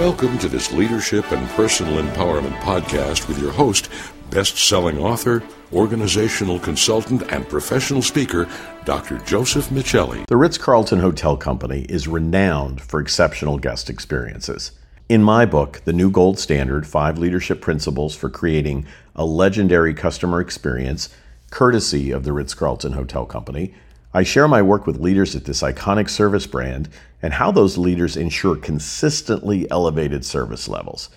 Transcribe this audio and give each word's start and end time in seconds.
Welcome 0.00 0.38
to 0.38 0.48
this 0.48 0.72
leadership 0.72 1.30
and 1.30 1.46
personal 1.50 2.02
empowerment 2.02 2.58
podcast 2.60 3.28
with 3.28 3.38
your 3.38 3.52
host, 3.52 3.90
best 4.30 4.56
selling 4.56 4.96
author, 4.96 5.42
organizational 5.74 6.58
consultant, 6.58 7.30
and 7.30 7.46
professional 7.46 8.00
speaker, 8.00 8.48
Dr. 8.86 9.18
Joseph 9.18 9.68
Michelli. 9.68 10.26
The 10.26 10.38
Ritz 10.38 10.56
Carlton 10.56 11.00
Hotel 11.00 11.36
Company 11.36 11.82
is 11.90 12.08
renowned 12.08 12.80
for 12.80 12.98
exceptional 12.98 13.58
guest 13.58 13.90
experiences. 13.90 14.72
In 15.10 15.22
my 15.22 15.44
book, 15.44 15.82
The 15.84 15.92
New 15.92 16.10
Gold 16.10 16.38
Standard 16.38 16.86
Five 16.86 17.18
Leadership 17.18 17.60
Principles 17.60 18.16
for 18.16 18.30
Creating 18.30 18.86
a 19.14 19.26
Legendary 19.26 19.92
Customer 19.92 20.40
Experience, 20.40 21.10
courtesy 21.50 22.10
of 22.10 22.24
the 22.24 22.32
Ritz 22.32 22.54
Carlton 22.54 22.92
Hotel 22.92 23.26
Company, 23.26 23.74
I 24.12 24.24
share 24.24 24.48
my 24.48 24.60
work 24.60 24.86
with 24.86 25.00
leaders 25.00 25.36
at 25.36 25.44
this 25.44 25.62
iconic 25.62 26.10
service 26.10 26.46
brand 26.46 26.88
and 27.22 27.34
how 27.34 27.52
those 27.52 27.78
leaders 27.78 28.16
ensure 28.16 28.56
consistently 28.56 29.70
elevated 29.70 30.24
service 30.24 30.68
levels. 30.68 31.10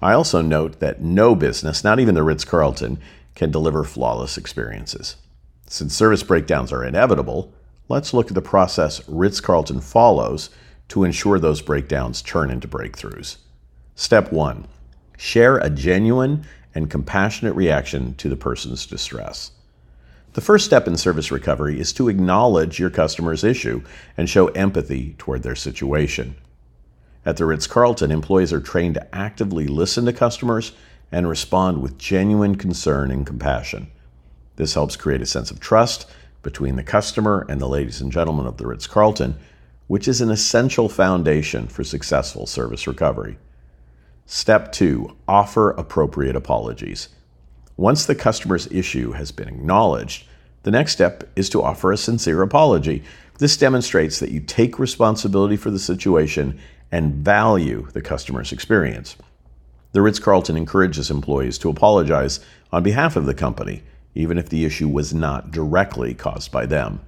I 0.00 0.12
also 0.12 0.42
note 0.42 0.78
that 0.78 1.00
no 1.00 1.34
business, 1.34 1.82
not 1.82 1.98
even 1.98 2.14
the 2.14 2.22
Ritz 2.22 2.44
Carlton, 2.44 2.98
can 3.34 3.50
deliver 3.50 3.82
flawless 3.82 4.38
experiences. 4.38 5.16
Since 5.66 5.94
service 5.94 6.22
breakdowns 6.22 6.72
are 6.72 6.84
inevitable, 6.84 7.52
let's 7.88 8.14
look 8.14 8.28
at 8.28 8.34
the 8.34 8.42
process 8.42 9.06
Ritz 9.08 9.40
Carlton 9.40 9.80
follows 9.80 10.50
to 10.88 11.02
ensure 11.02 11.40
those 11.40 11.62
breakdowns 11.62 12.22
turn 12.22 12.50
into 12.50 12.68
breakthroughs. 12.68 13.38
Step 13.96 14.30
one 14.30 14.68
share 15.18 15.56
a 15.58 15.70
genuine 15.70 16.46
and 16.74 16.90
compassionate 16.90 17.54
reaction 17.56 18.14
to 18.16 18.28
the 18.28 18.36
person's 18.36 18.86
distress. 18.86 19.50
The 20.36 20.42
first 20.42 20.66
step 20.66 20.86
in 20.86 20.98
service 20.98 21.32
recovery 21.32 21.80
is 21.80 21.94
to 21.94 22.10
acknowledge 22.10 22.78
your 22.78 22.90
customer's 22.90 23.42
issue 23.42 23.80
and 24.18 24.28
show 24.28 24.48
empathy 24.48 25.14
toward 25.16 25.42
their 25.42 25.56
situation. 25.56 26.36
At 27.24 27.38
the 27.38 27.46
Ritz 27.46 27.66
Carlton, 27.66 28.10
employees 28.10 28.52
are 28.52 28.60
trained 28.60 28.96
to 28.96 29.14
actively 29.14 29.66
listen 29.66 30.04
to 30.04 30.12
customers 30.12 30.72
and 31.10 31.26
respond 31.26 31.80
with 31.80 31.96
genuine 31.96 32.56
concern 32.56 33.10
and 33.10 33.26
compassion. 33.26 33.90
This 34.56 34.74
helps 34.74 34.94
create 34.94 35.22
a 35.22 35.26
sense 35.26 35.50
of 35.50 35.58
trust 35.58 36.06
between 36.42 36.76
the 36.76 36.82
customer 36.82 37.46
and 37.48 37.58
the 37.58 37.66
ladies 37.66 38.02
and 38.02 38.12
gentlemen 38.12 38.46
of 38.46 38.58
the 38.58 38.66
Ritz 38.66 38.86
Carlton, 38.86 39.38
which 39.86 40.06
is 40.06 40.20
an 40.20 40.30
essential 40.30 40.90
foundation 40.90 41.66
for 41.66 41.82
successful 41.82 42.46
service 42.46 42.86
recovery. 42.86 43.38
Step 44.26 44.70
two 44.70 45.16
offer 45.26 45.70
appropriate 45.70 46.36
apologies. 46.36 47.08
Once 47.78 48.06
the 48.06 48.14
customer's 48.14 48.66
issue 48.72 49.12
has 49.12 49.30
been 49.30 49.48
acknowledged, 49.48 50.24
the 50.66 50.72
next 50.72 50.90
step 50.90 51.22
is 51.36 51.48
to 51.48 51.62
offer 51.62 51.92
a 51.92 51.96
sincere 51.96 52.42
apology. 52.42 53.04
This 53.38 53.56
demonstrates 53.56 54.18
that 54.18 54.32
you 54.32 54.40
take 54.40 54.80
responsibility 54.80 55.56
for 55.56 55.70
the 55.70 55.78
situation 55.78 56.58
and 56.90 57.14
value 57.14 57.86
the 57.92 58.02
customer's 58.02 58.50
experience. 58.50 59.14
The 59.92 60.02
Ritz 60.02 60.18
Carlton 60.18 60.56
encourages 60.56 61.08
employees 61.08 61.56
to 61.58 61.70
apologize 61.70 62.40
on 62.72 62.82
behalf 62.82 63.14
of 63.14 63.26
the 63.26 63.32
company, 63.32 63.84
even 64.16 64.38
if 64.38 64.48
the 64.48 64.64
issue 64.64 64.88
was 64.88 65.14
not 65.14 65.52
directly 65.52 66.14
caused 66.14 66.50
by 66.50 66.66
them. 66.66 66.98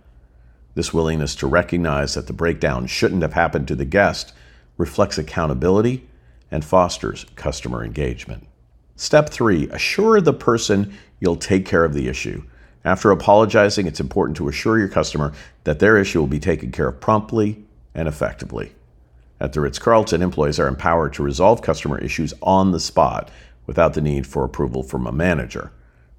This 0.77 0.95
willingness 0.95 1.34
to 1.34 1.48
recognize 1.48 2.14
that 2.14 2.29
the 2.29 2.33
breakdown 2.33 2.86
shouldn't 2.86 3.23
have 3.23 3.33
happened 3.33 3.67
to 3.67 3.75
the 3.75 3.84
guest 3.84 4.33
reflects 4.77 5.19
accountability 5.19 6.06
and 6.48 6.64
fosters 6.64 7.27
customer 7.34 7.84
engagement. 7.84 8.47
Step 8.95 9.31
three, 9.31 9.69
assure 9.70 10.20
the 10.20 10.33
person 10.33 10.97
you'll 11.19 11.34
take 11.34 11.67
care 11.67 11.84
of 11.84 11.92
the 11.92 12.06
issue. 12.06 12.45
After 12.84 13.10
apologizing, 13.10 13.86
it's 13.86 14.00
important 14.00 14.36
to 14.38 14.48
assure 14.48 14.78
your 14.78 14.88
customer 14.88 15.32
that 15.64 15.78
their 15.78 15.96
issue 15.96 16.20
will 16.20 16.26
be 16.26 16.38
taken 16.38 16.70
care 16.70 16.88
of 16.88 17.00
promptly 17.00 17.64
and 17.94 18.08
effectively. 18.08 18.72
At 19.40 19.52
the 19.52 19.60
Ritz 19.60 19.78
Carlton, 19.78 20.22
employees 20.22 20.58
are 20.58 20.68
empowered 20.68 21.12
to 21.14 21.22
resolve 21.22 21.62
customer 21.62 21.98
issues 21.98 22.34
on 22.42 22.72
the 22.72 22.80
spot 22.80 23.30
without 23.66 23.94
the 23.94 24.00
need 24.00 24.26
for 24.26 24.44
approval 24.44 24.82
from 24.82 25.06
a 25.06 25.12
manager. 25.12 25.72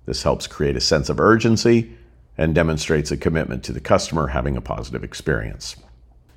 This 0.05 0.23
helps 0.23 0.47
create 0.47 0.75
a 0.75 0.81
sense 0.81 1.09
of 1.09 1.19
urgency 1.19 1.93
and 2.37 2.55
demonstrates 2.55 3.11
a 3.11 3.17
commitment 3.17 3.63
to 3.63 3.73
the 3.73 3.81
customer 3.81 4.27
having 4.27 4.55
a 4.55 4.61
positive 4.61 5.03
experience. 5.03 5.75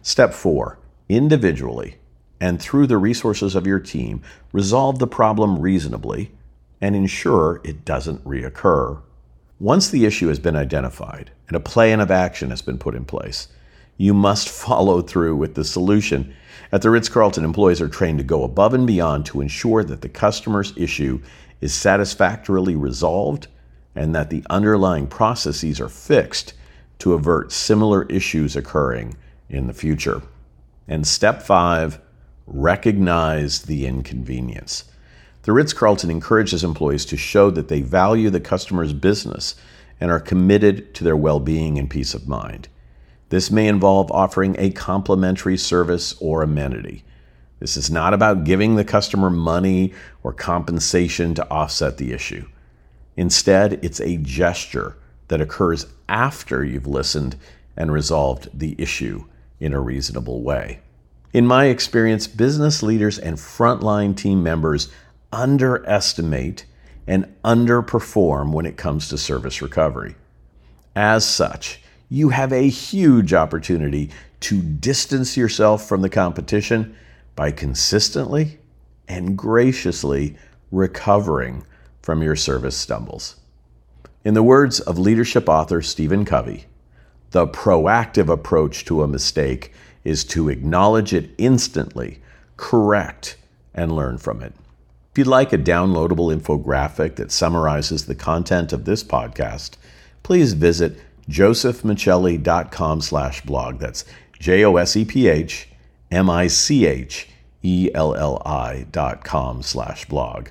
Step 0.02 0.34
four, 0.34 0.78
individually 1.08 1.96
and 2.40 2.60
through 2.60 2.88
the 2.88 2.98
resources 2.98 3.54
of 3.54 3.68
your 3.68 3.78
team, 3.78 4.20
resolve 4.52 4.98
the 4.98 5.06
problem 5.06 5.60
reasonably 5.60 6.32
and 6.80 6.96
ensure 6.96 7.60
it 7.62 7.84
doesn't 7.84 8.24
reoccur. 8.24 9.00
Once 9.62 9.90
the 9.90 10.04
issue 10.04 10.26
has 10.26 10.40
been 10.40 10.56
identified 10.56 11.30
and 11.46 11.54
a 11.54 11.60
plan 11.60 12.00
of 12.00 12.10
action 12.10 12.50
has 12.50 12.60
been 12.60 12.78
put 12.78 12.96
in 12.96 13.04
place, 13.04 13.46
you 13.96 14.12
must 14.12 14.48
follow 14.64 15.00
through 15.00 15.36
with 15.36 15.54
the 15.54 15.62
solution. 15.62 16.34
At 16.72 16.82
the 16.82 16.90
Ritz 16.90 17.08
Carlton, 17.08 17.44
employees 17.44 17.80
are 17.80 17.88
trained 17.88 18.18
to 18.18 18.24
go 18.24 18.42
above 18.42 18.74
and 18.74 18.88
beyond 18.88 19.24
to 19.26 19.40
ensure 19.40 19.84
that 19.84 20.00
the 20.00 20.08
customer's 20.08 20.76
issue 20.76 21.20
is 21.60 21.72
satisfactorily 21.72 22.74
resolved 22.74 23.46
and 23.94 24.12
that 24.16 24.30
the 24.30 24.42
underlying 24.50 25.06
processes 25.06 25.80
are 25.80 25.88
fixed 25.88 26.54
to 26.98 27.12
avert 27.12 27.52
similar 27.52 28.02
issues 28.06 28.56
occurring 28.56 29.16
in 29.48 29.68
the 29.68 29.72
future. 29.72 30.22
And 30.88 31.06
step 31.06 31.40
five, 31.40 32.00
recognize 32.48 33.62
the 33.62 33.86
inconvenience. 33.86 34.86
The 35.42 35.52
Ritz 35.52 35.72
Carlton 35.72 36.10
encourages 36.10 36.62
employees 36.62 37.04
to 37.06 37.16
show 37.16 37.50
that 37.50 37.68
they 37.68 37.82
value 37.82 38.30
the 38.30 38.40
customer's 38.40 38.92
business 38.92 39.56
and 40.00 40.10
are 40.10 40.20
committed 40.20 40.94
to 40.94 41.04
their 41.04 41.16
well 41.16 41.40
being 41.40 41.78
and 41.78 41.90
peace 41.90 42.14
of 42.14 42.28
mind. 42.28 42.68
This 43.28 43.50
may 43.50 43.66
involve 43.66 44.10
offering 44.12 44.54
a 44.58 44.70
complimentary 44.70 45.56
service 45.56 46.14
or 46.20 46.42
amenity. 46.42 47.04
This 47.58 47.76
is 47.76 47.90
not 47.90 48.14
about 48.14 48.44
giving 48.44 48.76
the 48.76 48.84
customer 48.84 49.30
money 49.30 49.92
or 50.22 50.32
compensation 50.32 51.34
to 51.34 51.50
offset 51.50 51.96
the 51.96 52.12
issue. 52.12 52.46
Instead, 53.16 53.84
it's 53.84 54.00
a 54.00 54.18
gesture 54.18 54.96
that 55.28 55.40
occurs 55.40 55.86
after 56.08 56.64
you've 56.64 56.86
listened 56.86 57.36
and 57.76 57.92
resolved 57.92 58.48
the 58.52 58.76
issue 58.78 59.24
in 59.60 59.72
a 59.72 59.80
reasonable 59.80 60.42
way. 60.42 60.80
In 61.32 61.46
my 61.46 61.66
experience, 61.66 62.26
business 62.26 62.82
leaders 62.82 63.18
and 63.18 63.36
frontline 63.36 64.16
team 64.16 64.42
members 64.42 64.88
underestimate 65.32 66.66
and 67.06 67.34
underperform 67.44 68.52
when 68.52 68.66
it 68.66 68.76
comes 68.76 69.08
to 69.08 69.18
service 69.18 69.60
recovery. 69.62 70.14
As 70.94 71.24
such, 71.24 71.80
you 72.08 72.28
have 72.28 72.52
a 72.52 72.68
huge 72.68 73.32
opportunity 73.32 74.10
to 74.40 74.60
distance 74.60 75.36
yourself 75.36 75.88
from 75.88 76.02
the 76.02 76.10
competition 76.10 76.94
by 77.34 77.50
consistently 77.50 78.58
and 79.08 79.36
graciously 79.36 80.36
recovering 80.70 81.64
from 82.02 82.22
your 82.22 82.36
service 82.36 82.76
stumbles. 82.76 83.36
In 84.24 84.34
the 84.34 84.42
words 84.42 84.80
of 84.80 84.98
leadership 84.98 85.48
author 85.48 85.82
Stephen 85.82 86.24
Covey, 86.24 86.66
the 87.30 87.46
proactive 87.46 88.28
approach 88.28 88.84
to 88.84 89.02
a 89.02 89.08
mistake 89.08 89.72
is 90.04 90.24
to 90.24 90.48
acknowledge 90.48 91.14
it 91.14 91.30
instantly, 91.38 92.20
correct, 92.56 93.36
and 93.74 93.90
learn 93.92 94.18
from 94.18 94.42
it. 94.42 94.52
If 95.12 95.18
you'd 95.18 95.26
like 95.26 95.52
a 95.52 95.58
downloadable 95.58 96.34
infographic 96.34 97.16
that 97.16 97.30
summarizes 97.30 98.06
the 98.06 98.14
content 98.14 98.72
of 98.72 98.86
this 98.86 99.04
podcast, 99.04 99.72
please 100.22 100.54
visit 100.54 100.98
josephmichelli.com 101.28 103.02
slash 103.02 103.42
blog. 103.42 103.78
That's 103.78 104.06
J-O-S-E-P-H 104.38 105.68
M-I-C-H-E-L-L-I 106.10 107.26
dot 108.90 109.24
com 109.24 109.62
slash 109.62 110.04
blog. 110.06 110.48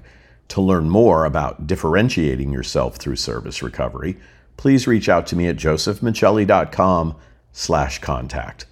To 0.49 0.61
learn 0.61 0.89
more 0.89 1.25
about 1.25 1.65
differentiating 1.65 2.51
yourself 2.53 2.97
through 2.97 3.15
service 3.15 3.63
recovery, 3.63 4.17
please 4.57 4.85
reach 4.85 5.09
out 5.09 5.25
to 5.27 5.35
me 5.35 5.47
at 5.47 5.55
josephmichelli.com 5.55 7.15
slash 7.51 7.99
contact. 7.99 8.65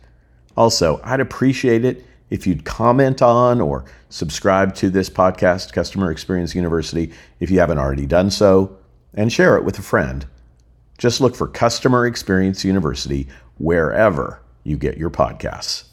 Also, 0.56 1.02
I'd 1.04 1.20
appreciate 1.20 1.84
it 1.84 2.06
if 2.30 2.46
you'd 2.46 2.66
comment 2.66 3.22
on 3.22 3.62
or 3.62 3.86
subscribe 4.10 4.76
to 4.76 4.90
this 4.90 5.10
podcast, 5.10 5.74
Customer 5.74 6.12
Experience 6.12 6.56
University, 6.56 7.12
if 7.40 7.50
you 7.50 7.60
haven't 7.60 7.78
already 7.78 8.06
done 8.06 8.30
so, 8.32 8.78
and 9.14 9.32
share 9.32 9.58
it 9.58 9.64
with 9.64 9.80
a 9.80 9.84
friend. 9.84 10.26
Just 10.98 11.22
look 11.22 11.36
for 11.36 11.48
Customer 11.48 12.06
Experience 12.06 12.64
University 12.66 13.28
wherever 13.58 14.42
you 14.64 14.78
get 14.78 14.98
your 14.98 15.10
podcasts. 15.10 15.84